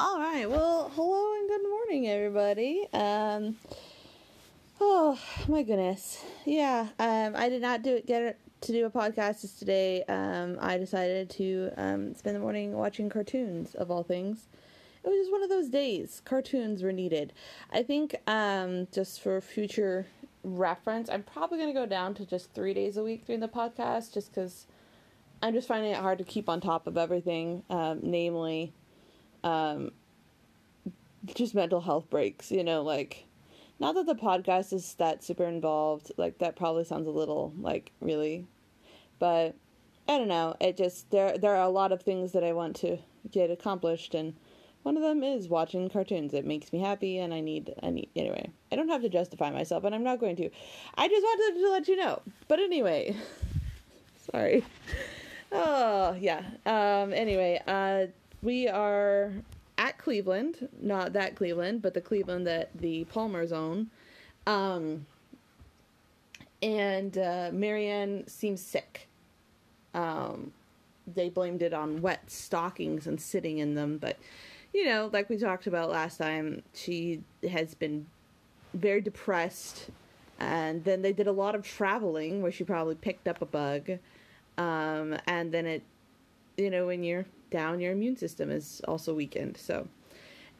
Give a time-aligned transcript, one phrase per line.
[0.00, 0.48] All right.
[0.48, 2.86] Well, hello and good morning, everybody.
[2.92, 3.56] Um,
[4.80, 5.18] oh
[5.48, 6.24] my goodness.
[6.46, 6.86] Yeah.
[7.00, 8.06] Um, I did not do it.
[8.06, 10.04] Get to do a podcast just today.
[10.04, 14.46] Um, I decided to um spend the morning watching cartoons of all things.
[15.02, 16.22] It was just one of those days.
[16.24, 17.32] Cartoons were needed.
[17.72, 20.06] I think um just for future
[20.44, 24.14] reference, I'm probably gonna go down to just three days a week doing the podcast,
[24.14, 24.66] just because
[25.42, 27.64] I'm just finding it hard to keep on top of everything.
[27.68, 28.74] Um, namely
[29.44, 29.90] um
[31.34, 33.26] just mental health breaks you know like
[33.80, 37.92] not that the podcast is that super involved like that probably sounds a little like
[38.00, 38.46] really
[39.18, 39.54] but
[40.08, 42.74] i don't know it just there there are a lot of things that i want
[42.76, 42.98] to
[43.30, 44.34] get accomplished and
[44.82, 46.32] one of them is watching cartoons.
[46.32, 49.50] It makes me happy and i need i need anyway i don't have to justify
[49.50, 50.50] myself and i'm not going to.
[50.94, 52.22] I just wanted to let you know.
[52.46, 53.16] But anyway
[54.32, 54.64] sorry.
[55.50, 56.42] Oh yeah.
[56.64, 58.06] Um anyway uh
[58.42, 59.32] we are
[59.76, 63.90] at Cleveland, not that Cleveland, but the Cleveland that the Palmers own.
[64.46, 65.06] Um,
[66.62, 69.08] and uh, Marianne seems sick.
[69.94, 70.52] Um,
[71.14, 74.18] they blamed it on wet stockings and sitting in them, but
[74.74, 78.06] you know, like we talked about last time, she has been
[78.74, 79.90] very depressed.
[80.38, 83.98] And then they did a lot of traveling where she probably picked up a bug.
[84.56, 85.82] Um, and then it,
[86.56, 89.56] you know, when you're down, your immune system is also weakened.
[89.56, 89.88] So,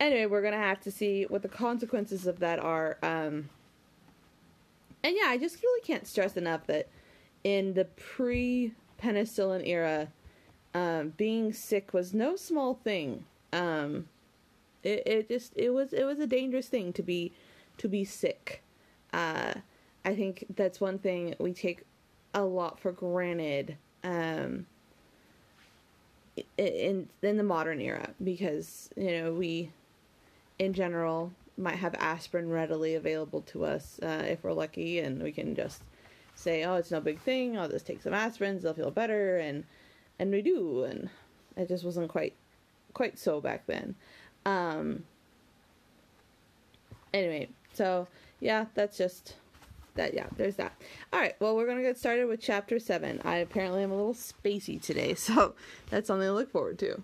[0.00, 2.98] anyway, we're gonna have to see what the consequences of that are.
[3.03, 3.50] Um,
[5.03, 6.89] and yeah, I just really can't stress enough that
[7.45, 10.08] in the pre-penicillin era,
[10.75, 13.25] um, being sick was no small thing.
[13.52, 14.08] Um,
[14.83, 17.33] it it just it was it was a dangerous thing to be
[17.78, 18.62] to be sick.
[19.12, 19.55] Uh,
[20.05, 21.83] I think that's one thing we take
[22.34, 23.77] a lot for granted.
[24.05, 24.67] Um,
[26.56, 29.70] in in the modern era because you know we
[30.58, 35.33] in general might have aspirin readily available to us uh, if we're lucky and we
[35.33, 35.83] can just
[36.35, 37.58] say oh it's no big thing.
[37.58, 38.62] I'll just take some aspirins.
[38.62, 39.39] They'll feel better.
[39.39, 39.64] And
[40.18, 41.11] and we do and
[41.57, 42.35] it just wasn't quite
[42.95, 43.95] quite so back then.
[44.46, 45.05] Um
[47.12, 48.07] anyway so
[48.39, 49.35] yeah that's just
[49.98, 50.73] that yeah, there's that.
[51.13, 53.20] All right, well, we're gonna get started with chapter seven.
[53.25, 55.55] I apparently am a little spacey today, so
[55.91, 57.03] that's something to look forward to.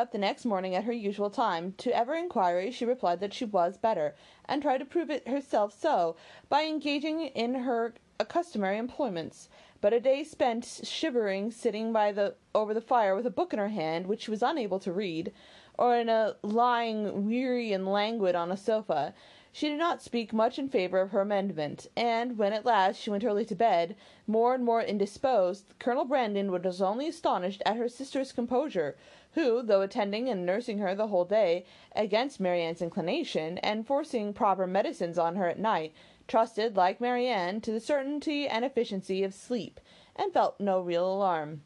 [0.00, 1.74] Up the next morning at her usual time.
[1.78, 4.14] To every inquiry she replied that she was better,
[4.46, 6.16] and tried to prove it herself so
[6.48, 7.94] by engaging in her
[8.28, 9.48] customary employments.
[9.80, 13.58] But a day spent shivering, sitting by the over the fire with a book in
[13.58, 15.32] her hand which she was unable to read,
[15.78, 19.14] or in a lying weary and languid on a sofa,
[19.52, 23.10] she did not speak much in favor of her amendment, and when at last she
[23.10, 23.96] went early to bed,
[24.26, 28.96] more and more indisposed, Colonel Brandon was only astonished at her sister's composure,
[29.32, 31.64] who, though attending and nursing her the whole day,
[31.94, 35.92] against Marianne's inclination, and forcing proper medicines on her at night,
[36.26, 39.80] trusted, like Marianne, to the certainty and efficiency of sleep,
[40.16, 41.62] and felt no real alarm.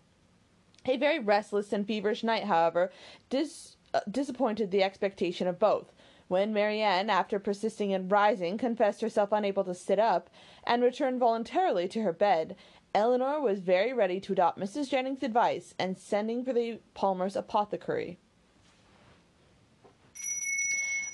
[0.87, 2.93] A very restless and feverish night, however,
[3.31, 5.93] dis- uh, disappointed the expectation of both.
[6.29, 10.31] When Marianne, after persisting in rising, confessed herself unable to sit up,
[10.67, 12.57] and returned voluntarily to her bed,
[12.95, 14.89] Elinor was very ready to adopt Mrs.
[14.89, 18.19] Jennings' advice and sending for the Palmer's apothecary.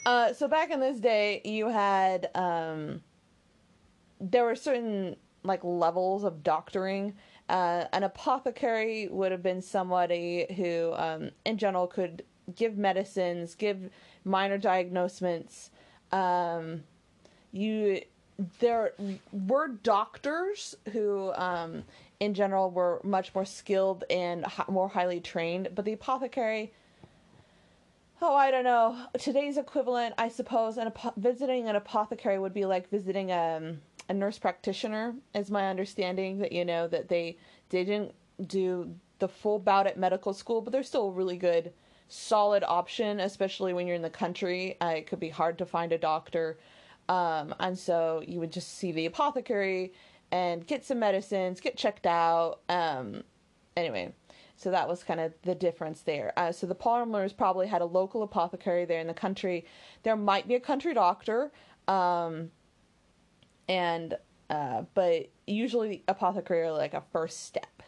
[0.04, 3.02] Uh, so back in this day, you had um,
[4.20, 7.14] there were certain like levels of doctoring.
[7.48, 12.22] Uh, an apothecary would have been somebody who, um, in general, could
[12.54, 13.90] give medicines, give
[14.24, 15.70] minor diagnoses.
[16.12, 16.84] Um,
[17.52, 18.02] you
[18.58, 18.94] there
[19.32, 21.84] were doctors who, um,
[22.20, 26.72] in general, were much more skilled and more highly trained, but the apothecary.
[28.22, 29.06] Oh, I don't know.
[29.18, 34.14] Today's equivalent, I suppose, an visiting an apothecary would be like visiting a, um, a
[34.14, 35.14] nurse practitioner.
[35.34, 37.38] Is my understanding that you know that they
[37.70, 38.12] they didn't
[38.46, 41.72] do the full bout at medical school, but they're still a really good,
[42.08, 44.76] solid option, especially when you're in the country.
[44.80, 46.58] Uh, it could be hard to find a doctor
[47.10, 49.92] um, and so you would just see the apothecary
[50.30, 52.60] and get some medicines, get checked out.
[52.68, 53.24] Um,
[53.76, 54.14] anyway,
[54.54, 56.32] so that was kind of the difference there.
[56.36, 59.66] Uh, so the Palmers probably had a local apothecary there in the country.
[60.04, 61.50] There might be a country doctor,
[61.88, 62.52] um,
[63.68, 64.14] and
[64.48, 67.79] uh, but usually apothecary are like a first step.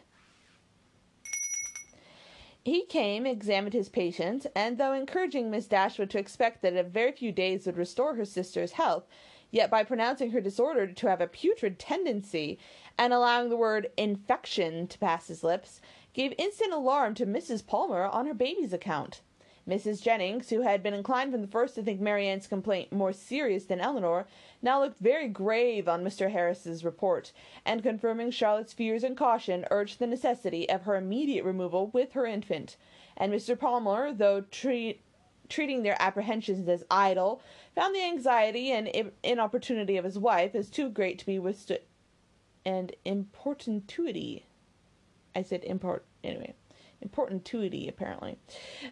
[2.65, 7.11] He came, examined his patient, and though encouraging Miss Dashwood to expect that a very
[7.11, 9.05] few days would restore her sister's health,
[9.51, 12.57] yet by pronouncing her disorder to have a putrid tendency,
[12.97, 15.81] and allowing the word infection to pass his lips,
[16.13, 17.67] gave instant alarm to Mrs.
[17.67, 19.19] Palmer on her baby's account.
[19.67, 20.01] Mrs.
[20.01, 23.79] Jennings, who had been inclined from the first to think Marianne's complaint more serious than
[23.79, 24.27] Elinor,
[24.61, 26.31] now looked very grave on Mr.
[26.31, 27.31] Harris's report,
[27.65, 32.25] and confirming Charlotte's fears and caution, urged the necessity of her immediate removal with her
[32.25, 32.75] infant;
[33.15, 33.57] and Mr.
[33.57, 34.99] Palmer, though treat,
[35.47, 37.41] treating their apprehensions as idle,
[37.73, 41.83] found the anxiety and inopportunity of his wife as too great to be withstood,
[42.65, 44.45] and importunity.
[45.33, 46.53] I said import anyway
[47.03, 48.37] importunity, apparently.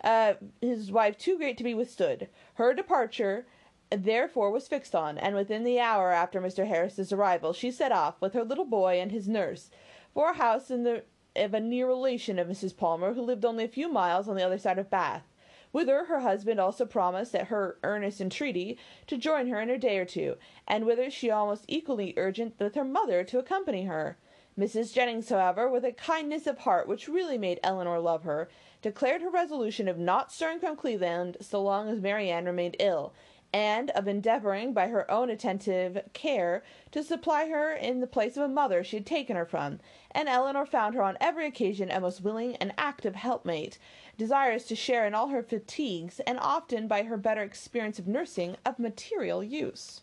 [0.04, 2.30] Uh, his wife too great to be withstood.
[2.56, 3.48] Her departure,
[3.90, 6.68] therefore, was fixed on, and within the hour after Mr.
[6.68, 9.72] Harris's arrival, she set off, with her little boy and his nurse,
[10.14, 11.04] for a house in the
[11.36, 12.76] of a near relation of Mrs.
[12.76, 15.24] Palmer, who lived only a few miles on the other side of Bath,
[15.72, 19.98] whither her husband also promised, at her earnest entreaty, to join her in a day
[19.98, 20.36] or two,
[20.68, 24.18] and whither she almost equally urgent with her mother to accompany her.
[24.60, 24.92] Mrs.
[24.92, 28.50] Jennings, however, with a kindness of heart which really made Elinor love her,
[28.82, 33.14] declared her resolution of not stirring from Cleveland so long as Marianne remained ill,
[33.54, 38.44] and of endeavouring, by her own attentive care, to supply her in the place of
[38.44, 39.80] a mother she had taken her from;
[40.12, 43.78] and Elinor found her on every occasion a most willing and active helpmate,
[44.18, 48.58] desirous to share in all her fatigues, and often, by her better experience of nursing,
[48.66, 50.02] of material use.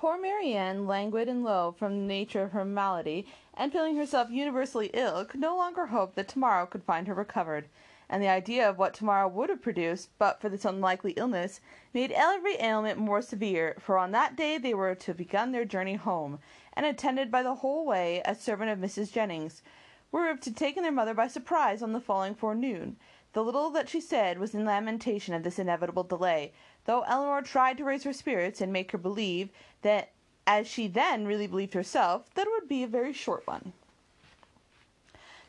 [0.00, 4.88] Poor Marianne, languid and low from the nature of her malady, and feeling herself universally
[4.94, 7.68] ill, could no longer hope that tomorrow could find her recovered;
[8.08, 11.60] and the idea of what tomorrow would have produced, but for this unlikely illness,
[11.92, 15.96] made every ailment more severe, for on that day they were to begin their journey
[15.96, 16.38] home,
[16.72, 19.12] and attended by the whole way a servant of Mrs.
[19.12, 19.60] Jennings,
[20.10, 22.96] were to have taken their mother by surprise on the following forenoon.
[23.34, 26.54] The little that she said was in lamentation of this inevitable delay
[26.90, 29.50] though Elinor tried to raise her spirits and make her believe
[29.82, 30.10] that
[30.44, 33.72] as she then really believed herself that it would be a very short one.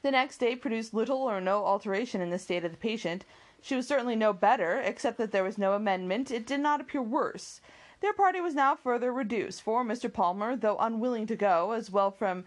[0.04, 3.26] The next day produced little or no alteration in the state of the patient.
[3.60, 7.02] She was certainly no better, except that there was no amendment; it did not appear
[7.02, 7.60] worse.
[8.02, 10.14] Their party was now further reduced, for Mr.
[10.14, 12.46] Palmer, though unwilling to go, as well from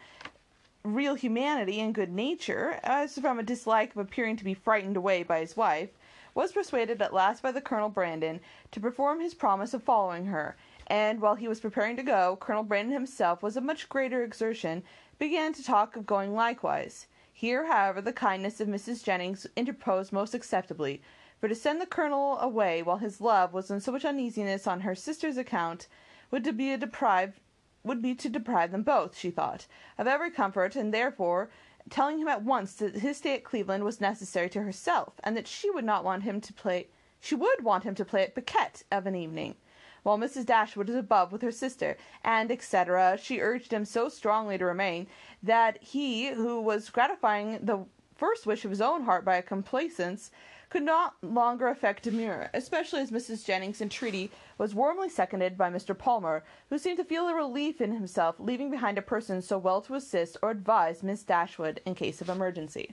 [0.85, 5.25] real humanity and good nature as from a dislike of appearing to be frightened away
[5.25, 5.91] by his wife
[6.35, 8.41] was persuaded at last by the Colonel Brandon
[8.73, 12.65] to perform his promise of following her, and while he was preparing to go, Colonel
[12.65, 14.83] Brandon himself with a much greater exertion
[15.19, 17.07] began to talk of going likewise.
[17.33, 19.05] Here, however, the kindness of Mrs.
[19.05, 21.03] Jennings interposed most acceptably,
[21.41, 24.81] for to send the Colonel away while his love was in so much uneasiness on
[24.81, 25.87] her sister's account
[26.31, 27.41] would be deprive
[27.85, 29.67] would be to deprive them both, she thought,
[29.99, 31.51] of every comfort, and therefore
[31.91, 35.49] telling him at once that his stay at Cleveland was necessary to herself, and that
[35.49, 36.89] she would not want him to play
[37.25, 39.55] she would want him to play at piquet of an evening,
[40.03, 40.45] while Mrs.
[40.45, 43.19] Dashwood was above with her sister, and etc.
[43.19, 45.07] She urged him so strongly to remain,
[45.43, 50.31] that he, who was gratifying the first wish of his own heart by a complaisance,
[50.75, 53.45] could not longer affect demur, especially as Mrs.
[53.45, 55.97] Jennings' entreaty was warmly seconded by Mr.
[55.97, 59.81] Palmer, who seemed to feel a relief in himself leaving behind a person so well
[59.83, 62.93] to assist or advise Miss Dashwood in case of emergency.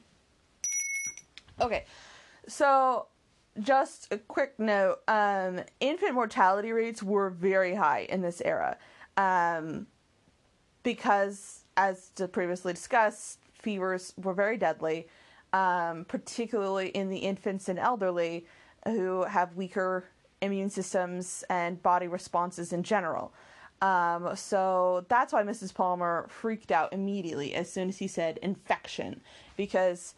[1.59, 1.85] Okay,
[2.47, 3.07] so
[3.59, 8.77] just a quick note um, infant mortality rates were very high in this era
[9.17, 9.87] um,
[10.83, 15.07] because, as previously discussed, fevers were very deadly
[15.53, 18.45] um, particularly in the infants and elderly
[18.85, 20.05] who have weaker
[20.41, 23.33] immune systems and body responses in general.
[23.81, 25.73] Um, so that's why Mrs.
[25.73, 29.21] Palmer freaked out immediately as soon as he said infection,
[29.57, 30.13] because,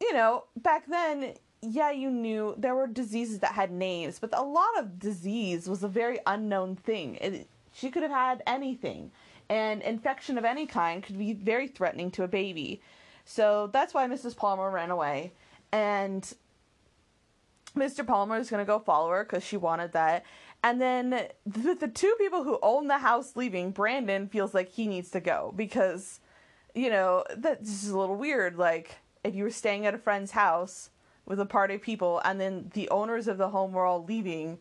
[0.00, 4.42] you know, back then, yeah, you knew there were diseases that had names, but a
[4.42, 7.16] lot of disease was a very unknown thing.
[7.16, 9.10] It, she could have had anything,
[9.50, 12.80] and infection of any kind could be very threatening to a baby.
[13.30, 14.36] So that's why Mrs.
[14.36, 15.32] Palmer ran away.
[15.70, 16.28] And
[17.76, 18.04] Mr.
[18.04, 20.24] Palmer is going to go follow her because she wanted that.
[20.64, 21.10] And then
[21.46, 25.20] the, the two people who own the house leaving, Brandon feels like he needs to
[25.20, 26.18] go because,
[26.74, 28.58] you know, that's just a little weird.
[28.58, 30.90] Like, if you were staying at a friend's house
[31.24, 34.58] with a party of people and then the owners of the home were all leaving,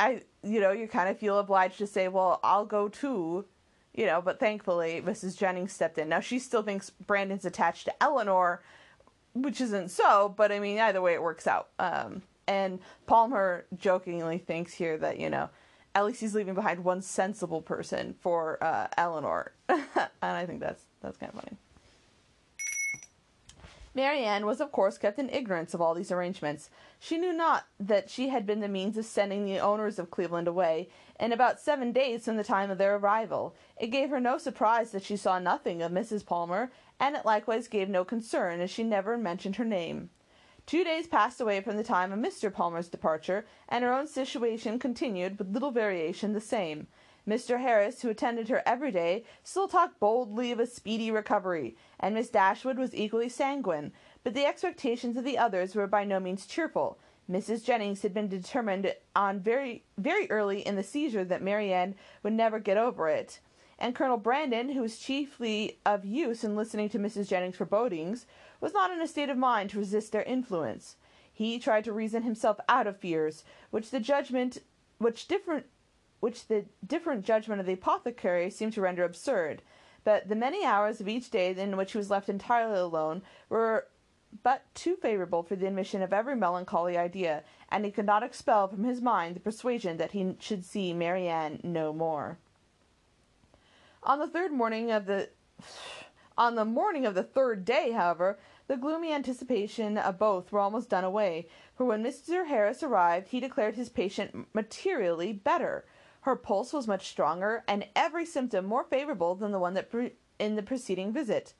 [0.00, 3.44] I, you know, you kind of feel obliged to say, well, I'll go too
[3.94, 5.36] you know, but thankfully Mrs.
[5.36, 6.08] Jennings stepped in.
[6.08, 8.62] Now she still thinks Brandon's attached to Elinor,
[9.34, 11.68] which isn't so, but I mean either way it works out.
[11.78, 15.50] Um, and Palmer jokingly thinks here that you know,
[15.94, 20.82] at least he's leaving behind one sensible person for uh, Elinor, and I think that's
[21.02, 21.56] that's kind of funny.
[23.94, 26.70] Marianne was of course kept in ignorance of all these arrangements.
[26.98, 30.48] She knew not that she had been the means of sending the owners of Cleveland
[30.48, 30.88] away
[31.20, 33.54] in about seven days from the time of their arrival.
[33.76, 36.24] It gave her no surprise that she saw nothing of Mrs.
[36.24, 40.08] Palmer, and it likewise gave no concern, as she never mentioned her name.
[40.64, 42.52] Two days passed away from the time of Mr.
[42.52, 46.86] Palmer's departure, and her own situation continued, with little variation, the same.
[47.26, 47.60] Mr.
[47.60, 52.28] Harris, who attended her every day, still talked boldly of a speedy recovery, and Miss
[52.28, 53.92] Dashwood was equally sanguine,
[54.24, 56.98] but the expectations of the others were by no means cheerful.
[57.30, 57.64] Mrs.
[57.64, 62.58] Jennings had been determined on very very early in the seizure that Marianne would never
[62.58, 63.38] get over it,
[63.78, 67.28] and Colonel Brandon, who was chiefly of use in listening to Mrs.
[67.28, 68.26] Jennings' forebodings,
[68.60, 70.96] was not in a state of mind to resist their influence.
[71.32, 74.58] He tried to reason himself out of fears, which the judgment
[74.98, 75.66] which different
[76.22, 79.60] which the different judgment of the apothecary seemed to render absurd.
[80.04, 83.88] But the many hours of each day in which he was left entirely alone were
[84.44, 88.68] but too favourable for the admission of every melancholy idea, and he could not expel
[88.68, 92.38] from his mind the persuasion that he should see Marianne no more.
[94.04, 95.28] On the third morning of the
[96.38, 98.38] on the morning of the third day, however,
[98.68, 102.46] the gloomy anticipation of both were almost done away, for when Mr.
[102.46, 105.84] Harris arrived he declared his patient materially better.
[106.22, 110.14] Her pulse was much stronger, and every symptom more favorable than the one that pre-
[110.38, 111.54] in the preceding visit.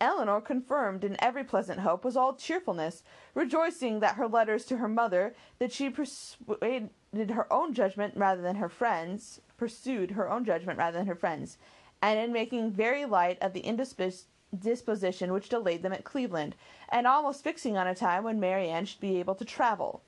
[0.00, 3.02] Elinor confirmed in every pleasant hope, was all cheerfulness,
[3.34, 8.56] rejoicing that her letters to her mother, that she persuaded her own judgment rather than
[8.56, 11.58] her friends, pursued her own judgment rather than her friends,
[12.02, 16.54] and in making very light of the indisposition which delayed them at Cleveland,
[16.88, 20.02] and almost fixing on a time when Marianne should be able to travel.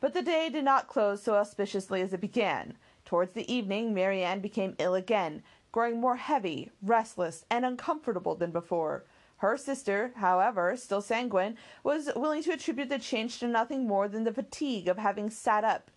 [0.00, 2.76] But the day did not close so auspiciously as it began.
[3.04, 5.42] Towards the evening Marianne became ill again,
[5.72, 9.04] growing more heavy, restless, and uncomfortable than before.
[9.38, 14.24] Her sister, however, still sanguine, was willing to attribute the change to nothing more than
[14.24, 15.90] the fatigue of having sat up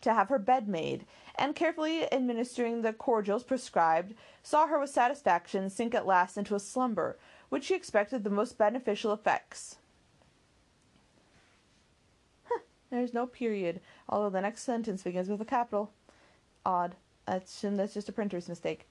[0.00, 5.68] to have her bed made, and carefully administering the cordials prescribed, saw her with satisfaction
[5.68, 9.76] sink at last into a slumber, which she expected the most beneficial effects.
[12.44, 12.60] Huh,
[12.90, 15.92] there's no period, although the next sentence begins with a capital
[16.66, 16.96] odd.
[17.26, 18.86] That's, that's just a printer's mistake.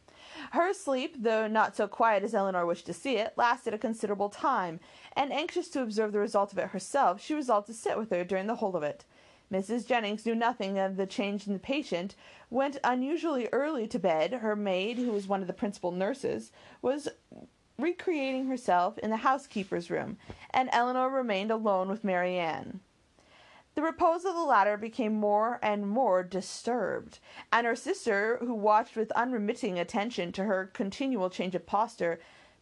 [0.51, 4.29] Her sleep, though not so quiet as Elinor wished to see it, lasted a considerable
[4.29, 4.79] time,
[5.15, 8.24] and anxious to observe the result of it herself, she resolved to sit with her
[8.24, 9.05] during the whole of it.
[9.51, 9.86] Mrs.
[9.86, 12.15] Jennings knew nothing of the change in the patient,
[12.50, 14.34] went unusually early to bed.
[14.34, 16.51] Her maid, who was one of the principal nurses,
[16.82, 17.08] was
[17.77, 20.17] recreating herself in the housekeeper's room,
[20.51, 22.79] and Elinor remained alone with Marianne.
[23.75, 27.20] The repose of the latter became more and more disturbed,
[27.51, 32.20] and her sister, who watched with unremitting attention to her continual change of posture,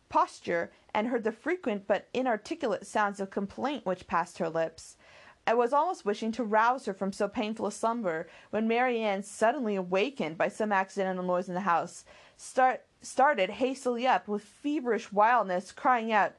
[0.09, 4.97] posture and heard the frequent but inarticulate sounds of complaint which passed her lips,
[5.45, 9.75] I was almost wishing to rouse her from so painful a slumber, when Marianne, suddenly
[9.75, 12.05] awakened by some accidental noise in the house,
[12.37, 16.33] start, started hastily up with feverish wildness, crying out,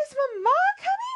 [0.00, 1.07] "Is mamma coming?"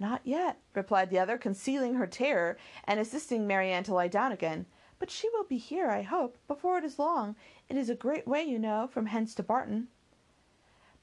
[0.00, 4.64] "Not yet," replied the other, concealing her terror, and assisting Marianne to lie down again.
[4.98, 7.36] "But she will be here, I hope, before it is long.
[7.68, 9.88] It is a great way, you know, from hence to Barton."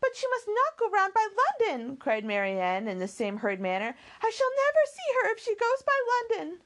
[0.02, 1.28] "But she must not go round by
[1.62, 3.96] London," cried Marianne, in the same hurried manner.
[4.20, 6.00] "I shall never see her if she goes by
[6.32, 6.62] London."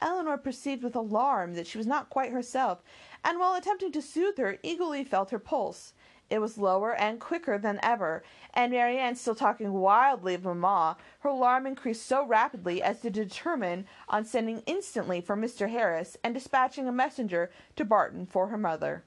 [0.00, 2.84] Elinor perceived with alarm that she was not quite herself,
[3.24, 5.92] and while attempting to soothe her, eagerly felt her pulse.
[6.28, 11.28] It was lower and quicker than ever, and Marianne still talking wildly of mamma, her
[11.28, 15.70] alarm increased so rapidly as to determine on sending instantly for Mr.
[15.70, 19.04] Harris, and dispatching a messenger to Barton for her mother.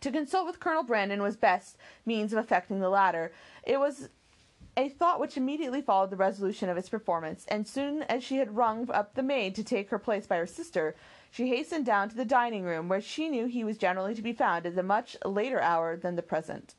[0.00, 3.32] To consult with Colonel Brandon was best means of effecting the latter.
[3.62, 4.08] It was
[4.76, 8.56] a thought which immediately followed the resolution of its performance, and soon as she had
[8.56, 10.94] rung up the maid to take her place by her sister,
[11.30, 14.32] she hastened down to the dining room, where she knew he was generally to be
[14.32, 16.74] found at a much later hour than the present.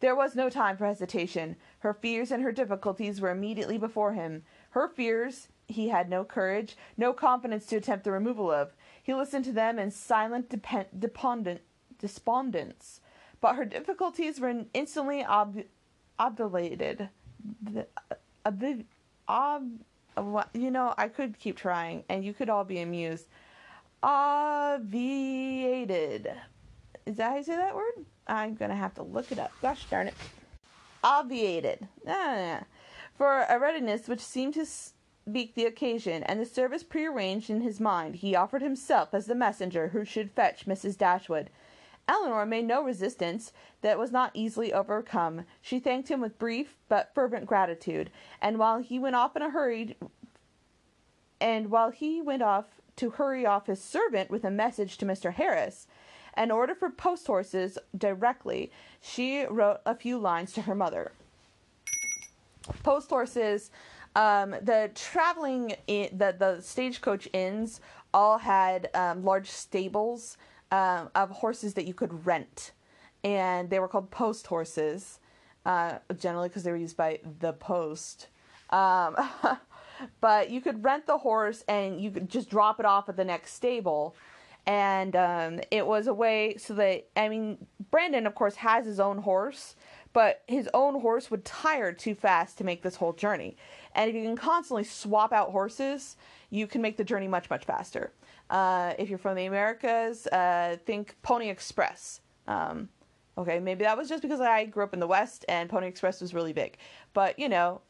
[0.00, 1.56] There was no time for hesitation.
[1.80, 4.44] Her fears and her difficulties were immediately before him.
[4.70, 8.72] Her fears he had no courage, no confidence to attempt the removal of.
[9.02, 11.60] He listened to them in silent depend- dependent
[11.98, 13.00] despondence.
[13.40, 15.64] But her difficulties were instantly ob-
[16.18, 17.08] obviated.
[18.46, 18.84] Ob-
[19.28, 23.26] ob- you know, I could keep trying, and you could all be amused
[24.02, 24.92] obviated.
[27.06, 28.04] Is that how you say that word?
[28.26, 29.52] I'm gonna have to look it up.
[29.60, 30.14] Gosh darn it.
[31.02, 31.86] Obviated.
[32.06, 32.64] Ah,
[33.16, 37.78] for a readiness which seemed to speak the occasion, and the service prearranged in his
[37.80, 40.96] mind, he offered himself as the messenger who should fetch Mrs.
[40.96, 41.50] Dashwood.
[42.10, 43.52] Elinor made no resistance
[43.82, 45.44] that was not easily overcome.
[45.62, 48.10] She thanked him with brief but fervent gratitude,
[48.42, 49.96] and while he went off in a hurry,
[51.40, 55.32] and while he went off to hurry off his servant with a message to Mr.
[55.32, 55.86] Harris,
[56.34, 61.12] an order for post horses directly, she wrote a few lines to her mother.
[62.82, 63.70] Post horses,
[64.16, 67.80] um, the traveling, in, the the stagecoach inns
[68.12, 70.36] all had um, large stables
[70.70, 72.72] uh, of horses that you could rent,
[73.24, 75.18] and they were called post horses,
[75.66, 78.28] uh, generally because they were used by the post.
[78.70, 79.16] Um,
[80.20, 83.24] but you could rent the horse and you could just drop it off at the
[83.24, 84.14] next stable.
[84.66, 89.00] And um, it was a way so that, I mean, Brandon, of course, has his
[89.00, 89.74] own horse,
[90.12, 93.56] but his own horse would tire too fast to make this whole journey.
[93.94, 96.16] And if you can constantly swap out horses,
[96.50, 98.12] you can make the journey much, much faster.
[98.48, 102.20] Uh, if you're from the Americas, uh, think Pony Express.
[102.48, 102.88] Um,
[103.38, 106.20] okay, maybe that was just because I grew up in the West and Pony Express
[106.20, 106.76] was really big.
[107.12, 107.80] But, you know,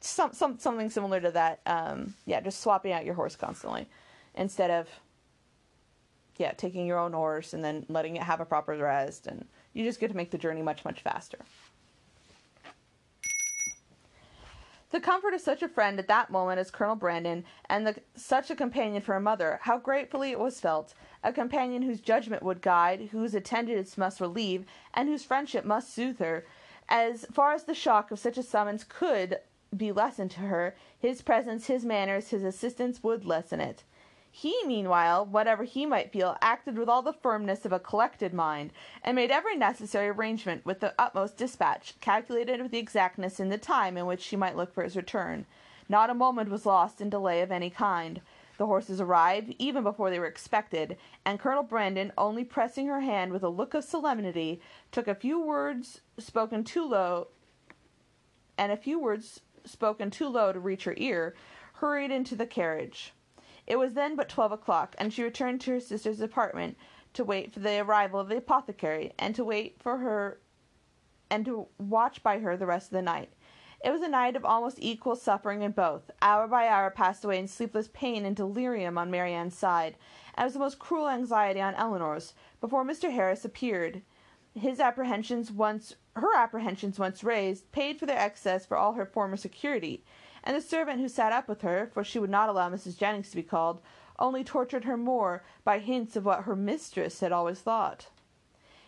[0.00, 1.60] some, some something similar to that.
[1.66, 3.88] Um, yeah, just swapping out your horse constantly
[4.34, 4.88] instead of
[6.36, 9.44] yeah taking your own horse and then letting it have a proper rest, and
[9.76, 11.38] you just get to make the journey much much faster.
[14.90, 18.50] The comfort of such a friend at that moment as Colonel Brandon, and the, such
[18.50, 20.94] a companion for a mother, how gratefully it was felt!
[21.22, 24.64] A companion whose judgment would guide, whose attendance must relieve,
[24.94, 26.46] and whose friendship must soothe her.
[26.88, 29.40] As far as the shock of such a summons could
[29.76, 33.84] be lessened to her, his presence, his manners, his assistance would lessen it.
[34.38, 38.70] He, meanwhile, whatever he might feel, acted with all the firmness of a collected mind,
[39.02, 43.56] and made every necessary arrangement with the utmost dispatch, calculated with the exactness in the
[43.56, 45.46] time in which she might look for his return.
[45.88, 48.20] Not a moment was lost in delay of any kind.
[48.58, 53.32] The horses arrived even before they were expected, and Colonel Brandon, only pressing her hand
[53.32, 54.60] with a look of solemnity,
[54.92, 57.28] took a few words spoken too low,
[58.58, 61.34] and a few words spoken too low to reach her ear,
[61.76, 63.14] hurried into the carriage.
[63.66, 66.76] It was then but twelve o'clock, and she returned to her sister's apartment
[67.14, 70.38] to wait for the arrival of the apothecary, and to wait for her
[71.30, 73.30] and to watch by her the rest of the night.
[73.84, 76.10] It was a night of almost equal suffering in both.
[76.22, 79.96] Hour by hour passed away in sleepless pain and delirium on Marianne's side,
[80.34, 83.12] and it was the most cruel anxiety on Elinor's, before Mr.
[83.12, 84.02] Harris appeared.
[84.54, 89.36] His apprehensions once her apprehensions once raised, paid for their excess for all her former
[89.36, 90.02] security,
[90.46, 92.96] and the servant who sat up with her, for she would not allow Mrs.
[92.96, 93.80] Jennings to be called,
[94.18, 98.06] only tortured her more by hints of what her mistress had always thought.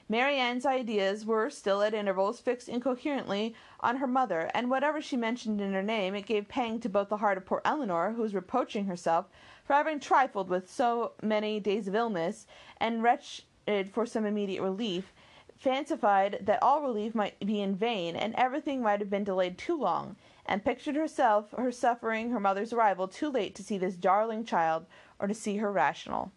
[0.09, 5.61] Marianne's ideas were still at intervals fixed incoherently on her mother, and whatever she mentioned
[5.61, 8.35] in her name, it gave pang to both the heart of poor Elinor, who was
[8.35, 9.27] reproaching herself
[9.65, 12.47] for having trifled with so many days of illness,
[12.79, 15.13] and wretched for some immediate relief,
[15.59, 19.79] fancied that all relief might be in vain, and everything might have been delayed too
[19.79, 20.17] long,
[20.49, 24.87] and pictured herself, her suffering, her mother's arrival, too late to see this darling child,
[25.21, 26.33] or to see her rational.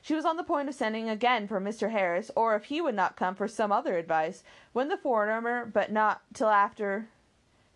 [0.00, 1.90] She was on the point of sending again for Mr.
[1.90, 5.92] Harris, or if he would not come for some other advice, when the foreigner, but
[5.92, 7.08] not till after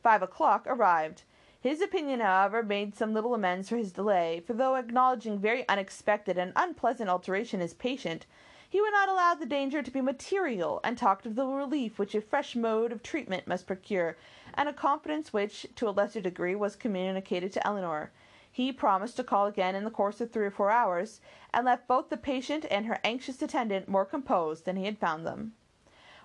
[0.03, 1.23] five o'clock, arrived.
[1.61, 6.39] His opinion, however, made some little amends for his delay, for though acknowledging very unexpected
[6.39, 8.27] and unpleasant alteration in his patient,
[8.69, 12.15] he would not allow the danger to be material, and talked of the relief which
[12.15, 14.17] a fresh mode of treatment must procure,
[14.55, 18.11] and a confidence which, to a lesser degree, was communicated to Elinor.
[18.51, 21.21] He promised to call again in the course of three or four hours,
[21.53, 25.27] and left both the patient and her anxious attendant more composed than he had found
[25.27, 25.53] them.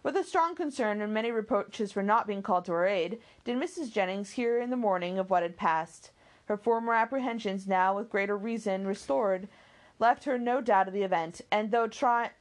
[0.01, 3.57] With a strong concern and many reproaches for not being called to her aid, did
[3.57, 3.91] Mrs.
[3.91, 6.09] Jennings hear in the morning of what had passed.
[6.45, 9.47] Her former apprehensions, now with greater reason restored,
[10.01, 12.31] left her no doubt of the event, and though try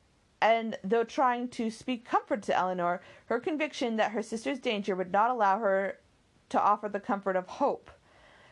[0.42, 5.12] and though trying to speak comfort to Elinor, her conviction that her sister's danger would
[5.12, 5.99] not allow her
[6.49, 7.90] to offer the comfort of hope.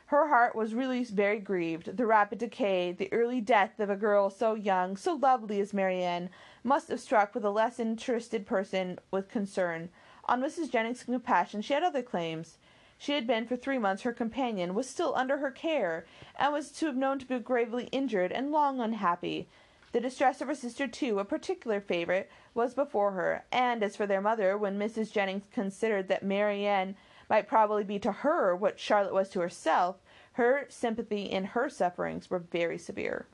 [0.07, 1.97] Her heart was really very grieved.
[1.97, 6.31] The rapid decay, the early death of a girl so young, so lovely as Marianne,
[6.62, 9.88] must have struck with a less interested person with concern.
[10.27, 10.71] On Mrs.
[10.71, 12.59] Jennings' compassion she had other claims.
[12.99, 16.05] She had been for three months her companion, was still under her care,
[16.37, 19.49] and was to have known to be gravely injured and long unhappy.
[19.93, 24.07] The distress of her sister, too, a particular favourite, was before her, and as for
[24.07, 25.13] their mother, when Mrs.
[25.13, 26.97] Jennings considered that Marianne
[27.31, 29.97] might probably be to her what Charlotte was to herself,
[30.33, 33.27] her sympathy in her sufferings were very severe.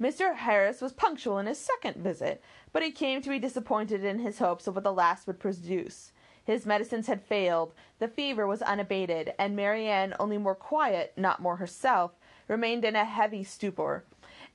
[0.00, 0.34] Mr.
[0.34, 4.38] Harris was punctual in his second visit, but he came to be disappointed in his
[4.38, 6.12] hopes of what the last would produce.
[6.46, 11.56] His medicines had failed, the fever was unabated, and Marianne, only more quiet, not more
[11.56, 12.12] herself,
[12.46, 14.04] remained in a heavy stupor.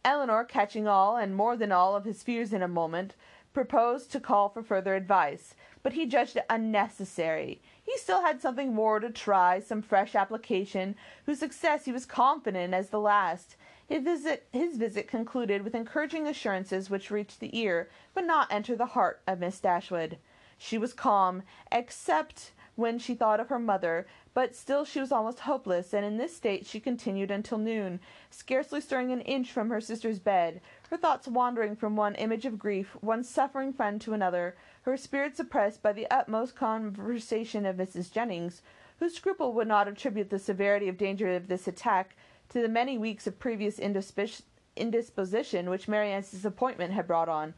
[0.05, 3.13] Elinor, catching all and more than all of his fears in a moment,
[3.53, 7.61] proposed to call for further advice, but he judged it unnecessary.
[7.83, 12.73] He still had something more to try, some fresh application, whose success he was confident
[12.73, 13.57] as the last.
[13.85, 18.77] His visit, his visit concluded with encouraging assurances which reached the ear, but not enter
[18.77, 20.17] the heart of Miss Dashwood.
[20.63, 25.39] She was calm, except when she thought of her mother, but still she was almost
[25.39, 29.81] hopeless, and in this state she continued until noon, scarcely stirring an inch from her
[29.81, 34.55] sister's bed, her thoughts wandering from one image of grief, one suffering friend to another,
[34.83, 38.11] her spirits oppressed by the utmost conversation of Mrs.
[38.11, 38.61] Jennings,
[38.99, 42.15] whose scruple would not attribute the severity of danger of this attack
[42.49, 47.55] to the many weeks of previous indisposition which Marianne's disappointment had brought on.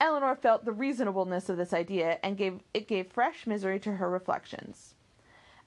[0.00, 4.08] Elinor felt the reasonableness of this idea, and gave it gave fresh misery to her
[4.08, 4.94] reflections.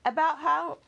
[0.03, 0.79] About how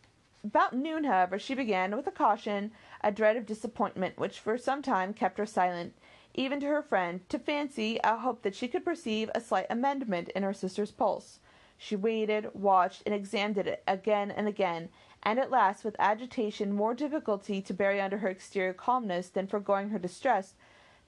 [0.43, 4.81] about noon, however, she began, with a caution, a dread of disappointment, which for some
[4.81, 5.93] time kept her silent,
[6.33, 10.29] even to her friend, to fancy a hope that she could perceive a slight amendment
[10.29, 11.39] in her sister's pulse.
[11.77, 14.89] She waited, watched, and examined it again and again,
[15.23, 19.89] and at last, with agitation more difficulty to bury under her exterior calmness than foregoing
[19.89, 20.55] her distress,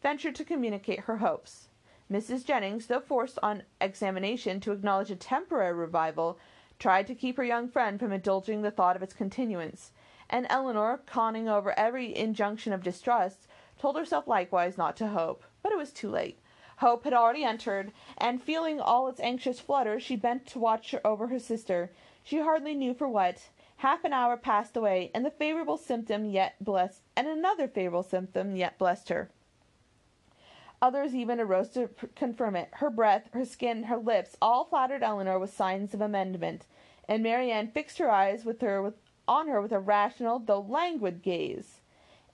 [0.01, 1.69] ventured to communicate her hopes.
[2.09, 2.45] Mrs.
[2.45, 6.39] Jennings, though forced on examination to acknowledge a temporary revival,
[6.79, 9.91] tried to keep her young friend from indulging the thought of its continuance;
[10.29, 13.45] and Elinor, conning over every injunction of distrust,
[13.77, 15.43] told herself likewise not to hope.
[15.61, 16.39] But it was too late.
[16.77, 21.27] Hope had already entered, and feeling all its anxious flutter, she bent to watch over
[21.27, 21.91] her sister,
[22.23, 23.49] she hardly knew for what.
[23.77, 28.55] Half an hour passed away, and the favourable symptom yet blessed and another favourable symptom
[28.55, 29.29] yet blessed her.
[30.79, 32.69] Others even arose to confirm it.
[32.73, 36.67] Her breath, her skin, her lips, all flattered Elinor with signs of amendment,
[37.07, 38.93] and Marianne fixed her eyes with her with,
[39.27, 41.81] on her with a rational, though languid gaze.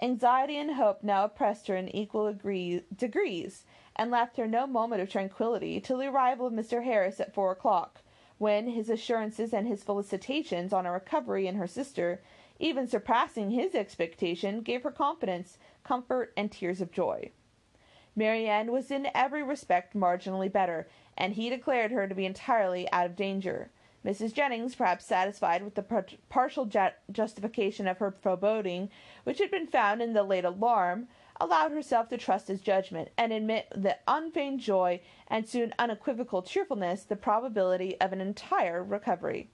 [0.01, 3.63] Anxiety and hope now oppressed her in equal agree, degrees,
[3.95, 6.83] and left her no moment of tranquillity till the arrival of Mr.
[6.83, 8.01] Harris at four o'clock,
[8.39, 12.21] when his assurances and his felicitations on a recovery in her sister,
[12.59, 17.31] even surpassing his expectation, gave her confidence, comfort, and tears of joy.
[18.15, 23.05] Marianne was in every respect marginally better, and he declared her to be entirely out
[23.05, 23.71] of danger.
[24.05, 24.33] Mrs.
[24.33, 26.69] Jennings, perhaps satisfied with the partial
[27.11, 28.89] justification of her foreboding,
[29.23, 31.07] which had been found in the late alarm,
[31.39, 37.03] allowed herself to trust his judgment, and admit with unfeigned joy and soon unequivocal cheerfulness
[37.03, 39.49] the probability of an entire recovery.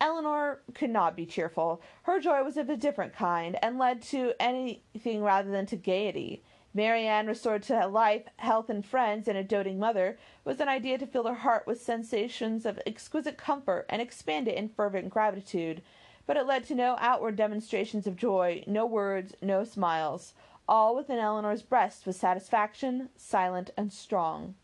[0.00, 1.82] Elinor could not be cheerful.
[2.04, 6.44] Her joy was of a different kind, and led to anything rather than to gaiety.
[6.74, 11.06] Marianne, restored to life, health, and friends, and a doting mother, was an idea to
[11.06, 15.80] fill her heart with sensations of exquisite comfort and expand it in fervent gratitude;
[16.26, 20.34] but it led to no outward demonstrations of joy, no words, no smiles.
[20.68, 24.54] All within Elinor's breast was satisfaction, silent and strong.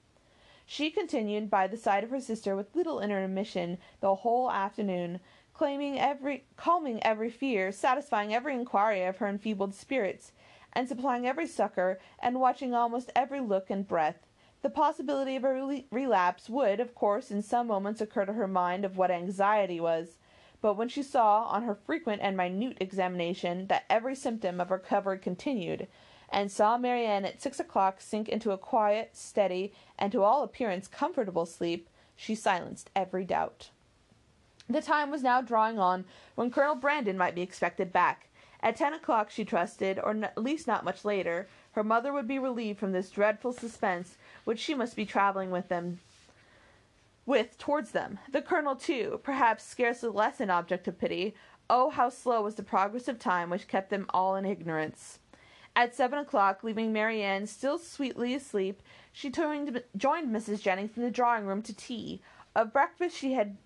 [0.67, 5.21] She continued by the side of her sister with little intermission the whole afternoon,
[5.55, 10.33] calming every fear, satisfying every inquiry of her enfeebled spirits
[10.75, 14.27] and supplying every succor, and watching almost every look and breath.
[14.63, 18.85] The possibility of a relapse would, of course, in some moments occur to her mind
[18.85, 20.19] of what anxiety was;
[20.61, 25.19] but when she saw, on her frequent and minute examination, that every symptom of recovery
[25.19, 25.87] continued,
[26.31, 30.89] and saw Marianne at six o'clock sink into a quiet, steady, and to all appearance
[30.89, 33.71] comfortable sleep, she silenced every doubt.
[34.69, 36.07] The time was now drawing on
[36.37, 38.29] when Colonel Brandon might be expected back.
[38.65, 42.39] At ten o'clock she trusted, or at least not much later, her mother would be
[42.39, 46.01] relieved from this dreadful suspense which she must be travelling with them
[47.27, 48.19] with towards them.
[48.33, 51.35] The Colonel, too, perhaps scarcely less an object of pity.
[51.69, 55.19] Oh, how slow was the progress of time which kept them all in ignorance!
[55.77, 60.63] At seven o'clock, leaving Marianne still sweetly asleep, she joined, joined Mrs.
[60.63, 62.23] Jennings in the drawing room to tea.
[62.57, 63.59] Of breakfast she had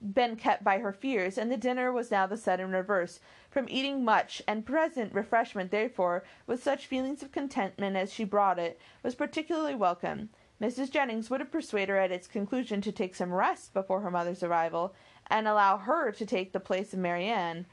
[0.00, 4.04] been kept by her fears, and the dinner was now the sudden reverse, from eating
[4.04, 9.14] much, and present refreshment therefore, with such feelings of contentment as she brought it, was
[9.14, 10.30] particularly welcome.
[10.60, 10.90] Mrs.
[10.90, 14.42] Jennings would have persuaded her at its conclusion to take some rest before her mother's
[14.42, 14.94] arrival,
[15.28, 17.66] and allow her to take the place of Marianne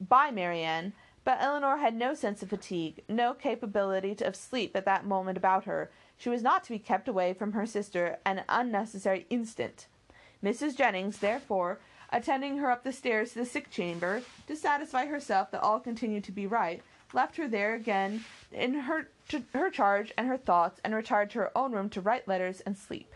[0.00, 0.92] by Marianne,
[1.24, 5.64] but Elinor had no sense of fatigue, no capability of sleep at that moment about
[5.64, 5.90] her.
[6.16, 9.86] She was not to be kept away from her sister an unnecessary instant.
[10.42, 10.76] Mrs.
[10.76, 11.78] Jennings, therefore,
[12.10, 16.24] attending her up the stairs to the sick chamber, to satisfy herself that all continued
[16.24, 19.08] to be right, left her there again in her,
[19.54, 22.76] her charge and her thoughts, and retired to her own room to write letters and
[22.76, 23.14] sleep.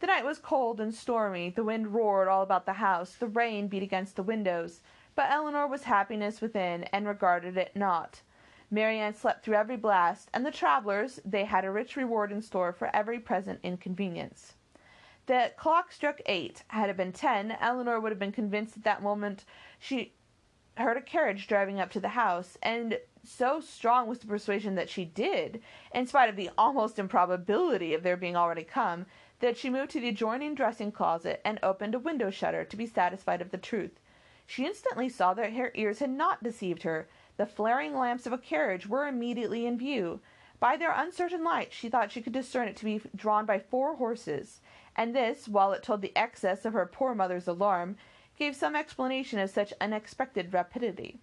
[0.00, 3.66] The night was cold and stormy, the wind roared all about the house, the rain
[3.66, 4.80] beat against the windows,
[5.16, 8.22] but Elinor was happiness within, and regarded it not.
[8.70, 12.72] Marianne slept through every blast, and the travelers, they had a rich reward in store
[12.72, 14.54] for every present inconvenience.
[15.28, 16.62] The clock struck eight.
[16.68, 19.44] Had it been ten, Elinor would have been convinced at that moment
[19.78, 20.14] she
[20.78, 24.88] heard a carriage driving up to the house, and so strong was the persuasion that
[24.88, 25.60] she did,
[25.92, 29.04] in spite of the almost improbability of their being already come,
[29.40, 32.86] that she moved to the adjoining dressing closet and opened a window shutter to be
[32.86, 34.00] satisfied of the truth.
[34.46, 37.06] She instantly saw that her ears had not deceived her.
[37.36, 40.20] The flaring lamps of a carriage were immediately in view.
[40.58, 43.96] By their uncertain light she thought she could discern it to be drawn by four
[43.96, 44.60] horses,
[44.98, 47.96] and this, while it told the excess of her poor mother's alarm,
[48.36, 51.20] gave some explanation of such unexpected rapidity.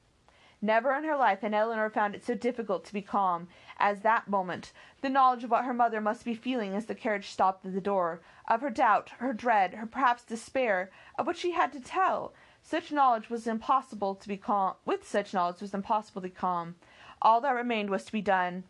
[0.61, 4.29] Never in her life had Elinor found it so difficult to be calm as that
[4.29, 4.71] moment.
[5.01, 7.81] The knowledge of what her mother must be feeling as the carriage stopped at the
[7.81, 12.33] door, of her doubt, her dread, her perhaps despair, of what she had to tell,
[12.63, 14.75] such knowledge was impossible to be calm.
[14.85, 16.75] With such knowledge was impossible to be calm.
[17.21, 18.63] All that remained was to be done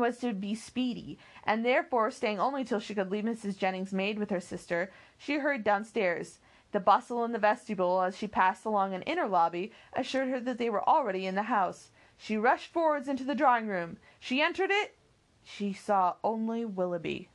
[0.00, 3.56] was to be speedy, and therefore, staying only till she could leave Mrs.
[3.56, 6.38] Jennings' maid with her sister, she hurried downstairs.
[6.72, 10.58] The bustle in the vestibule as she passed along an inner lobby assured her that
[10.58, 11.90] they were already in the house.
[12.18, 13.96] She rushed forwards into the drawing room.
[14.20, 14.94] She entered it.
[15.42, 17.28] She saw only Willoughby.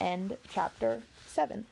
[0.00, 1.66] End chapter 7.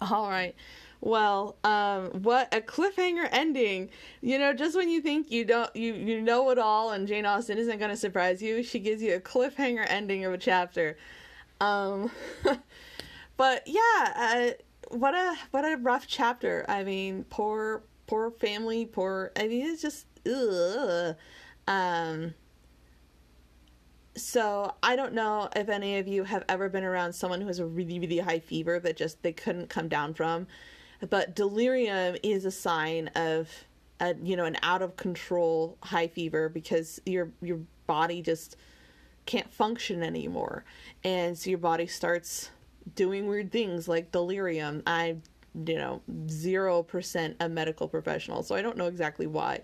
[0.00, 0.54] All right.
[1.00, 3.90] Well, um, what a cliffhanger ending.
[4.20, 7.26] You know, just when you think you don't you you know it all and Jane
[7.26, 10.96] Austen isn't going to surprise you, she gives you a cliffhanger ending of a chapter.
[11.60, 12.10] Um
[13.36, 14.50] but yeah, uh,
[14.88, 16.64] what a what a rough chapter.
[16.68, 21.16] I mean, poor poor family, poor I mean it's just ugh.
[21.68, 22.34] Um
[24.16, 27.58] so I don't know if any of you have ever been around someone who has
[27.58, 30.46] a really really high fever that just they couldn't come down from.
[31.08, 33.50] But delirium is a sign of
[34.00, 38.56] a you know an out of control high fever because your your body just
[39.26, 40.64] can't function anymore.
[41.04, 42.50] And so your body starts
[42.94, 44.82] doing weird things like delirium.
[44.86, 45.16] I,
[45.54, 49.60] you know, 0% a medical professional, so I don't know exactly why.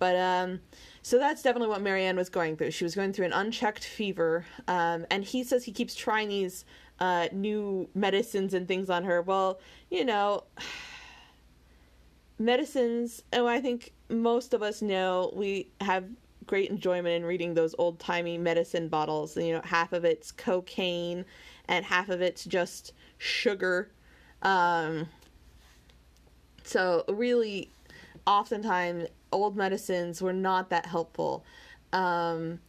[0.00, 0.60] But, um,
[1.02, 2.70] so that's definitely what Marianne was going through.
[2.72, 6.64] She was going through an unchecked fever, um, and he says he keeps trying these
[7.00, 9.22] uh, new medicines and things on her.
[9.22, 10.44] Well, you know,
[12.38, 16.04] medicines, oh, I think most of us know we have
[16.46, 19.36] great enjoyment in reading those old timey medicine bottles.
[19.36, 21.24] You know, half of it's cocaine
[21.68, 23.90] and half of it's just sugar.
[24.42, 25.08] Um,
[26.64, 27.70] so really,
[28.26, 31.44] oftentimes old medicines were not that helpful.
[31.92, 32.60] Um,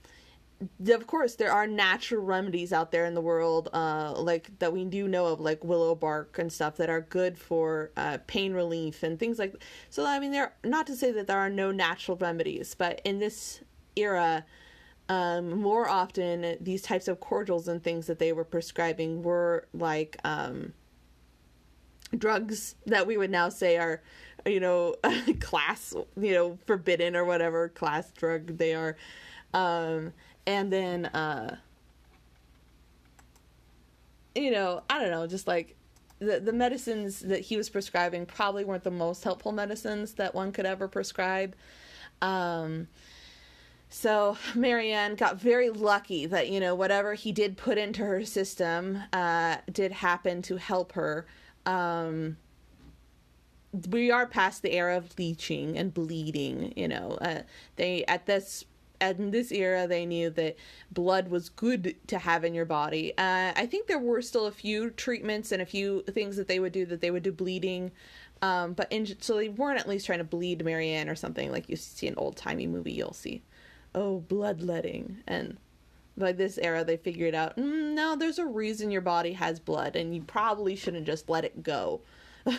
[0.89, 4.83] of course, there are natural remedies out there in the world, uh, like that we
[4.83, 9.03] do know of, like willow bark and stuff that are good for uh, pain relief
[9.03, 9.53] and things like.
[9.53, 9.61] that.
[9.89, 13.19] So I mean, there not to say that there are no natural remedies, but in
[13.19, 13.61] this
[13.95, 14.45] era,
[15.07, 20.17] um, more often these types of cordials and things that they were prescribing were like
[20.23, 20.73] um,
[22.17, 24.01] drugs that we would now say are
[24.45, 24.95] you know
[25.39, 28.95] class you know forbidden or whatever class drug they are
[29.53, 30.13] um,
[30.49, 31.55] and then uh,
[34.33, 35.75] you know i don't know just like
[36.17, 40.51] the the medicines that he was prescribing probably weren't the most helpful medicines that one
[40.51, 41.55] could ever prescribe
[42.21, 42.87] um,
[43.89, 49.01] so Marianne got very lucky that you know whatever he did put into her system
[49.13, 51.25] uh, did happen to help her.
[51.65, 52.37] Um,
[53.89, 56.73] we are past the era of leeching and bleeding.
[56.75, 57.41] You know, uh,
[57.77, 58.65] they at this
[59.01, 60.57] in this era they knew that
[60.91, 63.13] blood was good to have in your body.
[63.17, 66.59] Uh, I think there were still a few treatments and a few things that they
[66.59, 67.91] would do that they would do bleeding.
[68.41, 71.67] Um, but in, so they weren't at least trying to bleed Marianne or something like
[71.67, 73.43] you see an old timey movie you'll see
[73.95, 75.17] oh, bloodletting.
[75.27, 75.57] And
[76.17, 79.95] by this era, they figured out mm, no, there's a reason your body has blood,
[79.95, 82.01] and you probably shouldn't just let it go.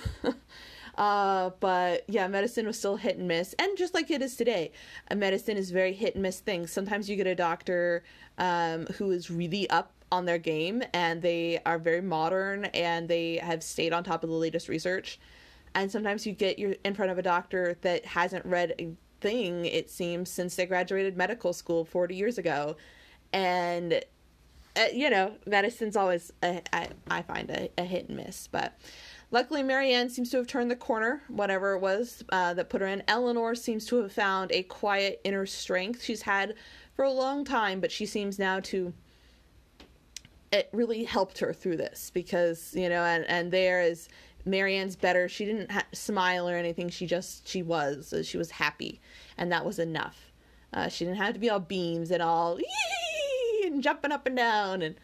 [1.00, 4.70] uh, but yeah, medicine was still hit and miss, and just like it is today,
[5.16, 6.66] medicine is very hit and miss thing.
[6.66, 8.04] Sometimes you get a doctor
[8.36, 13.36] um, who is really up on their game, and they are very modern, and they
[13.36, 15.18] have stayed on top of the latest research.
[15.74, 18.90] And sometimes you get your in front of a doctor that hasn't read a
[19.22, 22.76] thing, it seems, since they graduated medical school 40 years ago.
[23.32, 24.04] And,
[24.76, 28.48] uh, you know, medicine's always, a, I, I find, a, a hit and miss.
[28.48, 28.76] But
[29.30, 32.86] luckily, Marianne seems to have turned the corner, whatever it was uh, that put her
[32.86, 33.02] in.
[33.08, 36.54] Elinor seems to have found a quiet inner strength she's had
[36.94, 38.92] for a long time, but she seems now to
[40.52, 44.08] it really helped her through this because you know and and there is
[44.44, 45.28] Marianne's better.
[45.28, 46.88] She didn't ha- smile or anything.
[46.88, 49.00] She just she was she was happy,
[49.36, 50.32] and that was enough.
[50.72, 52.58] Uh, she didn't have to be all beams and all
[53.64, 54.96] and jumping up and down and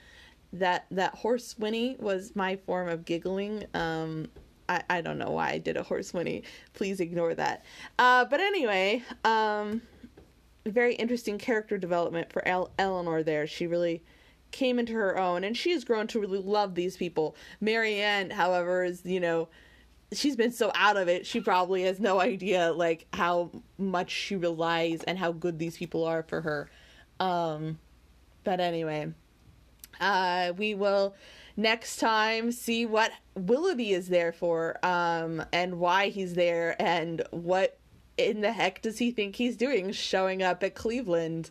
[0.52, 3.64] that that horse whinny was my form of giggling.
[3.74, 4.28] Um,
[4.68, 6.42] I, I don't know why I did a horse whinny.
[6.72, 7.64] Please ignore that.
[7.98, 9.82] Uh, but anyway, um,
[10.64, 13.46] very interesting character development for El- Elinor there.
[13.46, 14.02] She really
[14.50, 17.36] came into her own and she has grown to really love these people.
[17.60, 19.48] Marianne, however, is, you know,
[20.12, 24.36] she's been so out of it, she probably has no idea like how much she
[24.36, 26.70] relies and how good these people are for her.
[27.20, 27.78] Um,
[28.44, 29.12] but anyway,
[30.00, 31.14] uh, we will
[31.56, 37.78] next time see what Willoughby is there for, um, and why he's there, and what
[38.16, 41.50] in the heck does he think he's doing showing up at Cleveland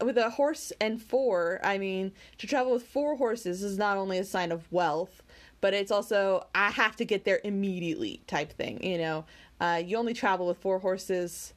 [0.00, 1.60] with a horse and four?
[1.62, 5.22] I mean, to travel with four horses is not only a sign of wealth,
[5.60, 8.82] but it's also I have to get there immediately type thing.
[8.82, 9.24] You know,
[9.60, 11.54] uh, you only travel with four horses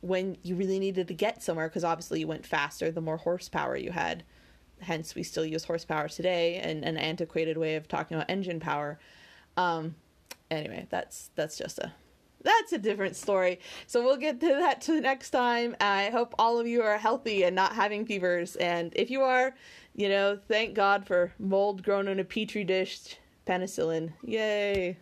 [0.00, 3.76] when you really needed to get somewhere because obviously you went faster the more horsepower
[3.76, 4.24] you had
[4.82, 8.98] hence we still use horsepower today and an antiquated way of talking about engine power.
[9.56, 9.94] Um
[10.50, 11.92] anyway that's that's just a
[12.44, 13.60] that's a different story.
[13.86, 15.76] So we'll get to that to the next time.
[15.80, 18.56] I hope all of you are healthy and not having fevers.
[18.56, 19.54] And if you are
[19.94, 23.16] you know thank god for mold grown in a petri dish
[23.46, 24.12] penicillin.
[24.24, 24.96] Yay